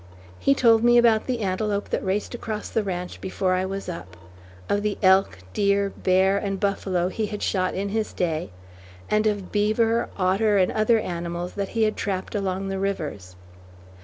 [0.39, 4.17] He told me about the antelope that raced across the ranch before I was up;
[4.67, 8.49] of the elk, deer, bear, and buffalo he had shot in his day;
[9.11, 13.35] and of beaver, otter, and other animals that he had trapped along the rivers.